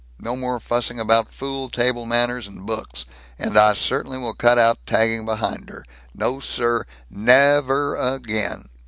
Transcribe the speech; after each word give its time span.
No 0.17 0.35
more 0.35 0.59
fussing 0.59 0.99
about 0.99 1.31
fool 1.31 1.69
table 1.69 2.07
manners 2.07 2.47
and 2.47 2.65
books, 2.65 3.05
and 3.37 3.55
I 3.55 3.75
certainly 3.75 4.17
will 4.17 4.33
cut 4.33 4.57
out 4.57 4.83
tagging 4.87 5.27
behind 5.27 5.69
her! 5.69 5.85
No, 6.15 6.39
sir! 6.39 6.87
Nev 7.11 7.69
er 7.69 7.95
again!" 7.95 8.67